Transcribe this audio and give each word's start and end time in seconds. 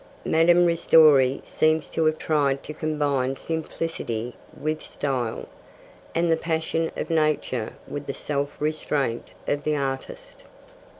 Madame 0.25 0.65
Ristori 0.65 1.41
seems 1.45 1.87
to 1.91 2.05
have 2.05 2.17
tried 2.17 2.63
to 2.63 2.73
combine 2.73 3.35
simplicity 3.35 4.35
with 4.59 4.81
style, 4.81 5.47
and 6.15 6.31
the 6.31 6.35
passion 6.37 6.89
of 6.97 7.11
nature 7.11 7.73
with 7.87 8.07
the 8.07 8.13
self 8.15 8.59
restraint 8.59 9.29
of 9.47 9.63
the 9.63 9.75
artist. 9.75 10.41